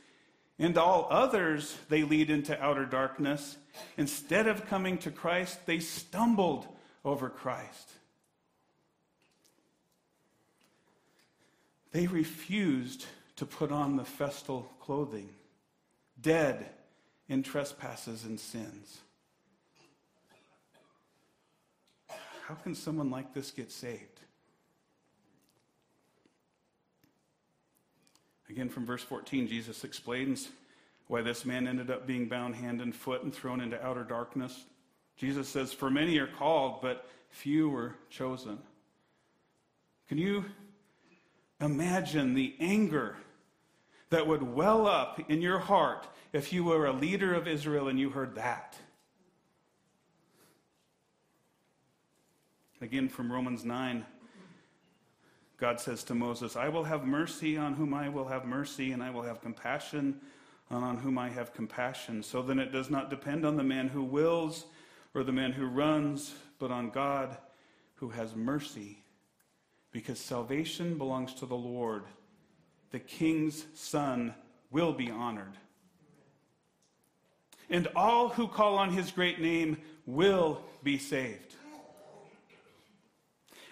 [0.58, 3.58] and all others they lead into outer darkness.
[3.98, 6.66] Instead of coming to Christ, they stumbled
[7.04, 7.92] over Christ.
[11.92, 15.30] They refused to put on the festal clothing,
[16.20, 16.70] dead
[17.28, 19.00] in trespasses and sins.
[22.48, 24.20] How can someone like this get saved?
[28.50, 30.50] Again, from verse 14, Jesus explains
[31.08, 34.66] why this man ended up being bound hand and foot and thrown into outer darkness.
[35.16, 38.60] Jesus says, For many are called, but few were chosen.
[40.10, 40.44] Can you
[41.62, 43.16] Imagine the anger
[44.10, 48.00] that would well up in your heart if you were a leader of Israel and
[48.00, 48.76] you heard that.
[52.82, 54.06] Again, from Romans 9,
[55.58, 59.04] God says to Moses, I will have mercy on whom I will have mercy, and
[59.04, 60.20] I will have compassion
[60.72, 62.24] on whom I have compassion.
[62.24, 64.66] So then it does not depend on the man who wills
[65.14, 67.38] or the man who runs, but on God
[67.96, 69.01] who has mercy.
[69.92, 72.04] Because salvation belongs to the Lord.
[72.92, 74.34] The king's son
[74.70, 75.58] will be honored.
[77.70, 81.56] And all who call on his great name will be saved.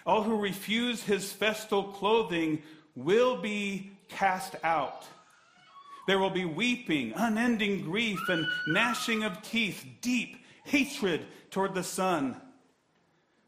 [0.06, 2.62] All who refuse his festal clothing
[2.94, 5.06] will be cast out.
[6.06, 12.40] There will be weeping, unending grief, and gnashing of teeth, deep hatred toward the Son.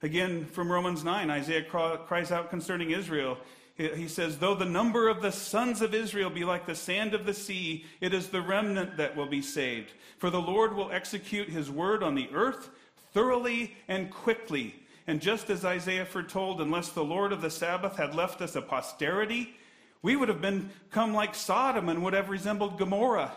[0.02, 3.38] Again, from Romans 9, Isaiah cries out concerning Israel.
[3.76, 7.24] He says, Though the number of the sons of Israel be like the sand of
[7.24, 9.92] the sea, it is the remnant that will be saved.
[10.18, 12.70] For the Lord will execute his word on the earth
[13.12, 14.74] thoroughly and quickly.
[15.06, 18.62] And just as Isaiah foretold, unless the Lord of the Sabbath had left us a
[18.62, 19.54] posterity,
[20.02, 23.32] we would have become like Sodom and would have resembled Gomorrah.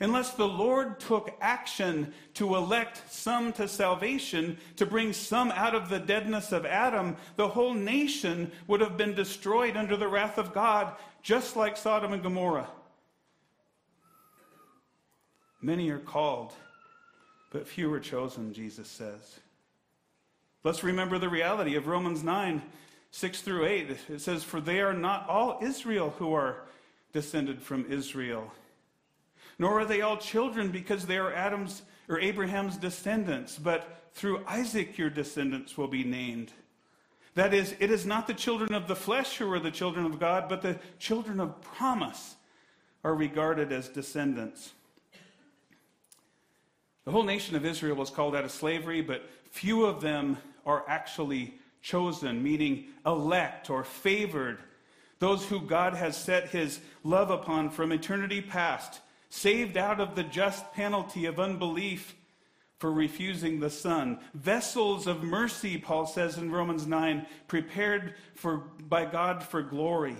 [0.00, 5.88] Unless the Lord took action to elect some to salvation, to bring some out of
[5.88, 10.52] the deadness of Adam, the whole nation would have been destroyed under the wrath of
[10.52, 12.68] God, just like Sodom and Gomorrah.
[15.62, 16.52] Many are called,
[17.50, 19.38] but few are chosen, Jesus says.
[20.64, 22.62] Let's remember the reality of Romans 9
[23.12, 23.96] 6 through 8.
[24.08, 26.64] It says, For they are not all Israel who are
[27.12, 28.52] descended from Israel,
[29.58, 34.98] nor are they all children because they are Adam's or Abraham's descendants, but through Isaac
[34.98, 36.52] your descendants will be named.
[37.34, 40.20] That is, it is not the children of the flesh who are the children of
[40.20, 42.36] God, but the children of promise
[43.02, 44.72] are regarded as descendants.
[47.04, 50.84] The whole nation of Israel was called out of slavery, but few of them are
[50.88, 54.58] actually chosen, meaning elect or favored,
[55.18, 59.00] those who God has set his love upon from eternity past,
[59.34, 62.14] saved out of the just penalty of unbelief
[62.78, 64.20] for refusing the Son.
[64.32, 68.58] Vessels of mercy, Paul says in Romans 9, prepared for,
[68.88, 70.16] by God for glory.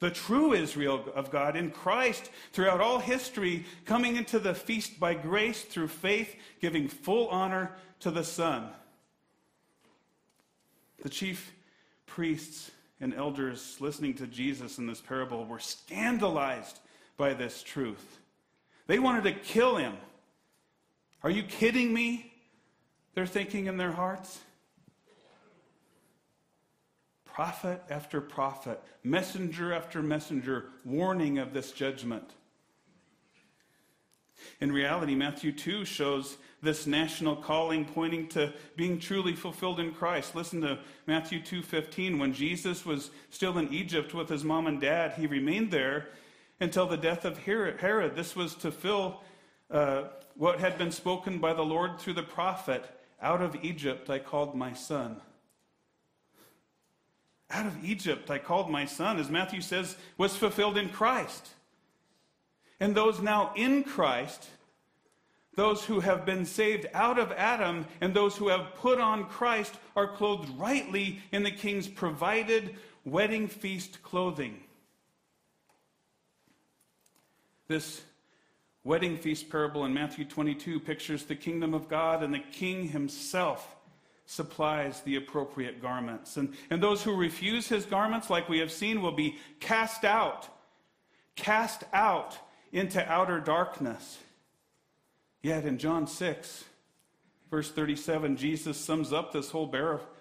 [0.00, 5.14] The true Israel of God in Christ throughout all history, coming into the feast by
[5.14, 8.70] grace through faith, giving full honor to the Son.
[11.00, 11.52] The chief
[12.06, 16.80] priests and elders listening to Jesus in this parable were scandalized
[17.16, 18.18] by this truth.
[18.86, 19.96] They wanted to kill him.
[21.22, 22.32] Are you kidding me?
[23.14, 24.40] They're thinking in their hearts.
[27.24, 32.30] Prophet after prophet, messenger after messenger, warning of this judgment.
[34.60, 40.34] In reality, Matthew 2 shows this national calling pointing to being truly fulfilled in Christ.
[40.34, 45.12] Listen to Matthew 2:15 when Jesus was still in Egypt with his mom and dad,
[45.12, 46.08] he remained there
[46.62, 48.14] until the death of Herod.
[48.16, 49.20] This was to fill
[49.70, 50.04] uh,
[50.36, 52.84] what had been spoken by the Lord through the prophet,
[53.20, 55.20] out of Egypt I called my son.
[57.50, 61.48] Out of Egypt I called my son, as Matthew says, was fulfilled in Christ.
[62.80, 64.48] And those now in Christ
[65.54, 69.74] those who have been saved out of Adam and those who have put on Christ
[69.94, 74.61] are clothed rightly in the king's provided wedding feast clothing.
[77.72, 78.02] This
[78.84, 83.76] wedding feast parable in Matthew 22 pictures the kingdom of God, and the king himself
[84.26, 86.36] supplies the appropriate garments.
[86.36, 90.50] And, and those who refuse his garments, like we have seen, will be cast out,
[91.34, 92.36] cast out
[92.72, 94.18] into outer darkness.
[95.42, 96.64] Yet in John 6,
[97.50, 99.74] verse 37, Jesus sums up this whole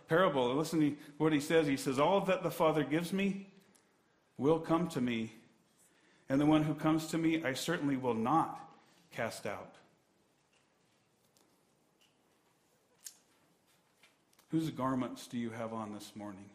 [0.08, 0.56] parable.
[0.56, 1.68] Listen to what he says.
[1.68, 3.49] He says, All that the Father gives me
[4.38, 5.34] will come to me,
[6.32, 8.57] and the one who comes to me, I certainly will not
[9.11, 9.75] cast out.
[14.49, 16.45] Whose garments do you have on this morning?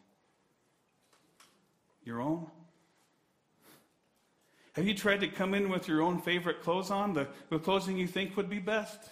[2.07, 2.47] Your own?
[4.73, 7.99] Have you tried to come in with your own favorite clothes on, the, the clothing
[7.99, 9.11] you think would be best?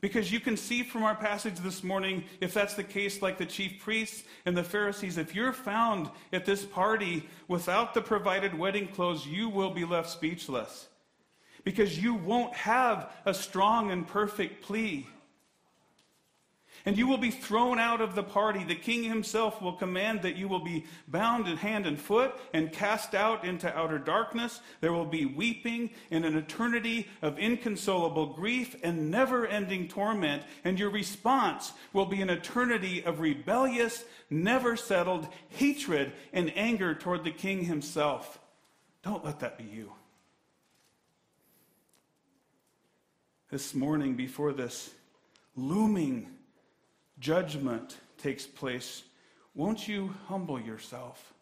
[0.00, 3.46] Because you can see from our passage this morning, if that's the case, like the
[3.46, 8.88] chief priests and the Pharisees, if you're found at this party without the provided wedding
[8.88, 10.88] clothes, you will be left speechless.
[11.64, 15.06] Because you won't have a strong and perfect plea.
[16.86, 18.62] And you will be thrown out of the party.
[18.62, 22.72] The king himself will command that you will be bound in hand and foot and
[22.72, 24.60] cast out into outer darkness.
[24.80, 30.44] There will be weeping and an eternity of inconsolable grief and never ending torment.
[30.62, 37.24] And your response will be an eternity of rebellious, never settled hatred and anger toward
[37.24, 38.38] the king himself.
[39.02, 39.92] Don't let that be you.
[43.50, 44.90] This morning, before this
[45.56, 46.35] looming
[47.18, 49.02] judgment takes place,
[49.54, 51.32] won't you humble yourself?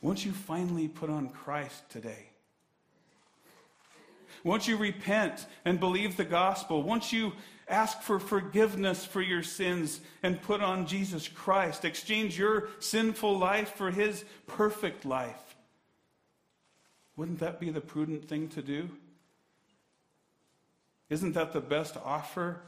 [0.00, 2.30] Won't you finally put on Christ today?
[4.44, 6.82] Won't you repent and believe the gospel?
[6.82, 7.32] Won't you
[7.68, 11.84] ask for forgiveness for your sins and put on Jesus Christ?
[11.84, 15.56] Exchange your sinful life for his perfect life.
[17.16, 18.88] Wouldn't that be the prudent thing to do?
[21.10, 22.60] Isn't that the best offer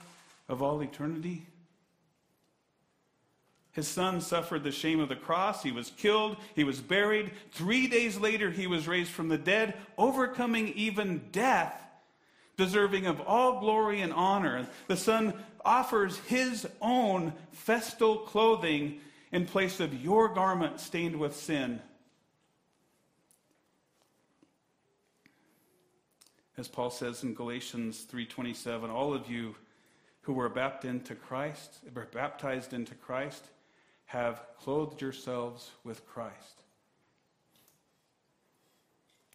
[0.49, 1.47] of all eternity?
[3.73, 5.63] His son suffered the shame of the cross.
[5.63, 6.37] He was killed.
[6.57, 7.31] He was buried.
[7.53, 11.81] Three days later, he was raised from the dead, overcoming even death,
[12.57, 14.67] deserving of all glory and honor.
[14.89, 15.35] The son
[15.65, 21.81] offers his own festal clothing in place of your garment stained with sin.
[26.61, 29.57] As Paul says in Galatians 3:27, all of you
[30.21, 33.49] who were baptized into Christ, were baptized into Christ,
[34.05, 36.63] have clothed yourselves with Christ.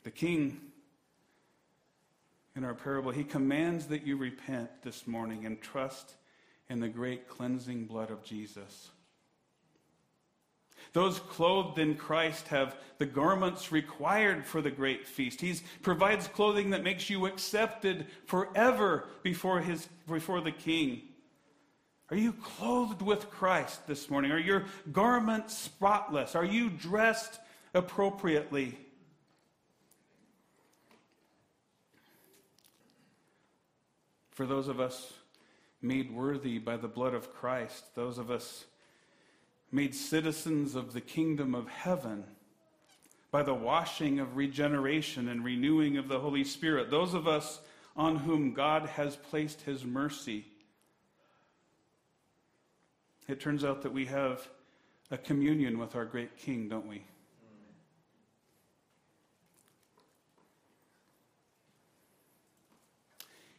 [0.04, 0.72] The king
[2.56, 6.14] in our parable, he commands that you repent this morning and trust
[6.70, 8.92] in the great cleansing blood of Jesus.
[10.96, 15.42] Those clothed in Christ have the garments required for the great feast.
[15.42, 21.02] He provides clothing that makes you accepted forever before, his, before the King.
[22.10, 24.32] Are you clothed with Christ this morning?
[24.32, 26.34] Are your garments spotless?
[26.34, 27.42] Are you dressed
[27.74, 28.80] appropriately?
[34.32, 35.12] For those of us
[35.82, 38.64] made worthy by the blood of Christ, those of us
[39.72, 42.24] made citizens of the kingdom of heaven
[43.32, 46.90] by the washing of regeneration and renewing of the Holy Spirit.
[46.90, 47.60] Those of us
[47.96, 50.46] on whom God has placed his mercy.
[53.28, 54.48] It turns out that we have
[55.12, 57.04] a communion with our great King, don't we?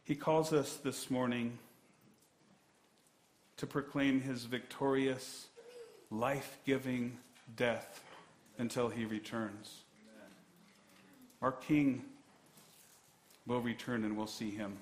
[0.03, 1.59] He calls us this morning
[3.57, 5.47] to proclaim his victorious
[6.11, 7.17] life giving
[7.55, 8.01] death
[8.57, 9.81] until he returns.
[11.41, 12.03] Our King
[13.45, 14.77] will return and we'll see him.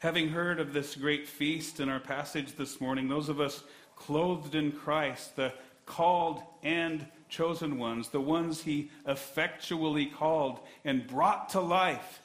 [0.00, 3.62] Having heard of this great feast in our passage this morning, those of us
[3.96, 5.52] clothed in Christ, the
[5.86, 12.20] called and chosen ones, the ones he effectually called and brought to life,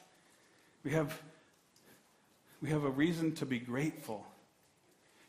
[0.84, 1.22] we have
[2.62, 4.26] we have a reason to be grateful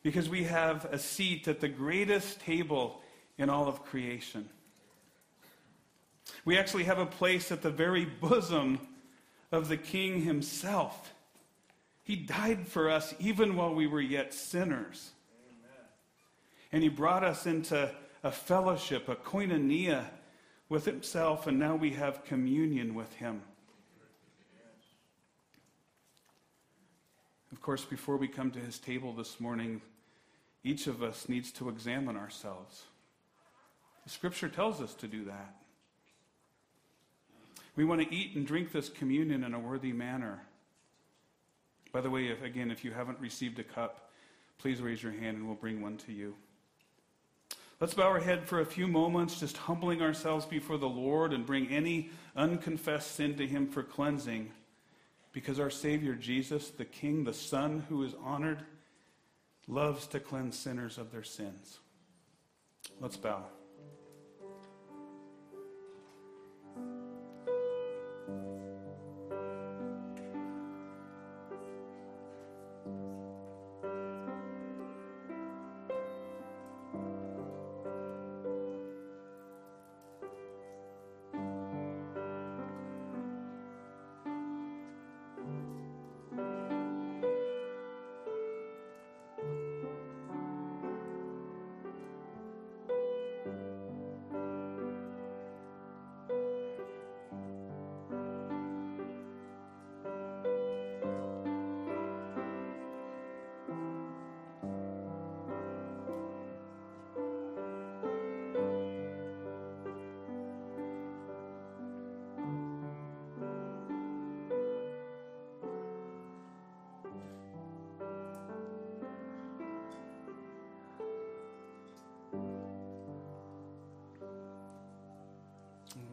[0.04, 3.02] because we have a seat at the greatest table
[3.38, 4.50] in all of creation.
[6.44, 8.80] We actually have a place at the very bosom
[9.52, 11.14] of the King himself.
[12.04, 15.12] He died for us even while we were yet sinners.
[15.48, 15.86] Amen.
[16.72, 17.92] And he brought us into
[18.24, 20.06] a fellowship, a koinonia
[20.68, 23.42] with himself, and now we have communion with him.
[27.52, 29.82] Of course, before we come to his table this morning,
[30.64, 32.84] each of us needs to examine ourselves.
[34.04, 35.56] The scripture tells us to do that.
[37.76, 40.41] We want to eat and drink this communion in a worthy manner.
[41.91, 44.12] By the way, if, again, if you haven't received a cup,
[44.58, 46.36] please raise your hand and we'll bring one to you.
[47.80, 51.45] Let's bow our head for a few moments, just humbling ourselves before the Lord and
[51.45, 54.52] bring any unconfessed sin to Him for cleansing.
[55.34, 58.64] Because our Savior Jesus, the King, the Son who is honored,
[59.68, 61.80] loves to cleanse sinners of their sins.
[63.00, 63.46] Let's bow.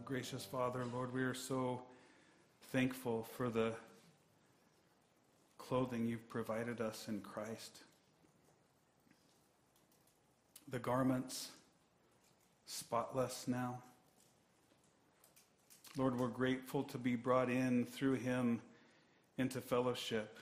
[0.08, 1.82] Gracious Father, Lord, we are so
[2.72, 3.74] thankful for the
[5.58, 7.76] clothing you've provided us in Christ.
[10.66, 11.50] The garments,
[12.64, 13.82] spotless now.
[15.98, 18.62] Lord, we're grateful to be brought in through him
[19.36, 20.38] into fellowship.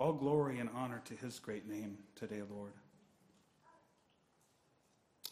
[0.00, 2.72] All glory and honor to his great name today, Lord.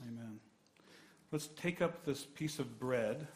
[0.07, 0.39] Amen.
[1.35, 3.27] Let's take up this piece of bread.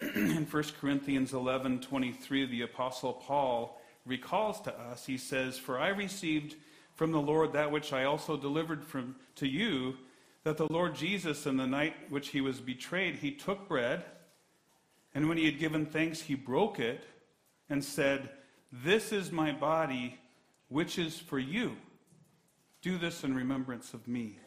[0.00, 5.90] In 1 Corinthians 11 23, the Apostle Paul recalls to us, he says, For I
[5.90, 6.56] received
[6.96, 9.94] from the Lord that which I also delivered from, to you,
[10.42, 14.02] that the Lord Jesus, in the night which he was betrayed, he took bread,
[15.14, 17.04] and when he had given thanks, he broke it
[17.70, 18.28] and said,
[18.72, 20.18] This is my body,
[20.68, 21.76] which is for you.
[22.82, 24.40] Do this in remembrance of me.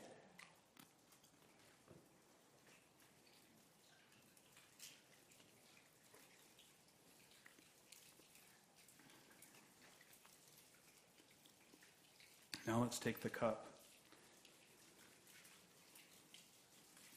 [12.68, 13.72] Now let's take the cup.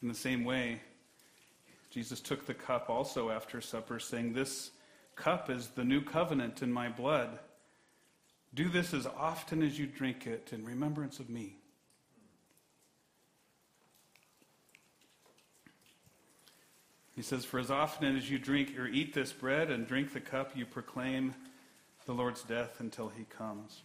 [0.01, 0.81] In the same way,
[1.91, 4.71] Jesus took the cup also after supper, saying, This
[5.15, 7.37] cup is the new covenant in my blood.
[8.53, 11.57] Do this as often as you drink it in remembrance of me.
[17.13, 20.21] He says, For as often as you drink or eat this bread and drink the
[20.21, 21.35] cup, you proclaim
[22.05, 23.83] the Lord's death until he comes.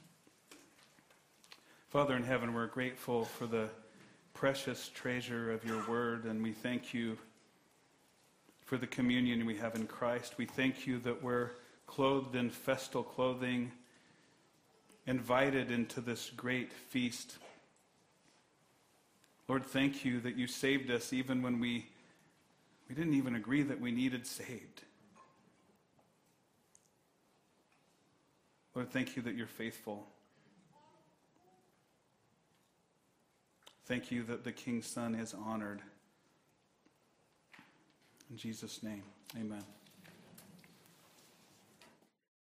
[1.97, 3.71] Father in heaven, we're grateful for the
[4.35, 7.17] precious treasure of your word, and we thank you
[8.67, 10.35] for the communion we have in Christ.
[10.37, 11.53] We thank you that we're
[11.87, 13.73] clothed in festal clothing
[15.07, 17.39] invited into this great feast.
[19.49, 21.87] Lord, thank you that you saved us even when we,
[22.91, 24.83] we didn't even agree that we needed saved.
[28.75, 30.07] Lord, thank you that you're faithful.
[33.87, 35.81] Thank you that the King's Son is honored.
[38.29, 39.05] In Jesus' name,
[39.39, 39.63] amen.